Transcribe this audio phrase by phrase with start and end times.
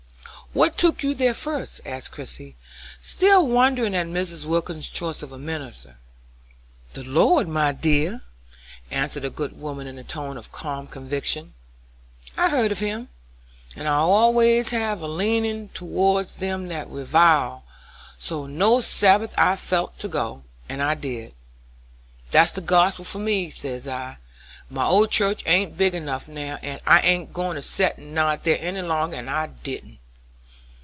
[0.53, 2.57] "What took you there first?" asked Christie,
[2.99, 4.43] still wondering at Mrs.
[4.43, 5.95] Wilkins's choice of a minister.
[6.93, 8.23] "The Lord, my dear,"
[8.91, 11.53] answered the good woman, in a tone of calm conviction.
[12.35, 13.07] "I'd heard of him,
[13.77, 17.61] and I always have a leanin' towards them that's reviled;
[18.19, 21.33] so one Sabbath I felt to go, and did.
[22.29, 24.17] 'That's the gospel for me,' says I,
[24.69, 28.43] 'my old church ain't big enough now, and I ain't goin' to set and nod
[28.43, 29.99] there any longer,' and I didn't."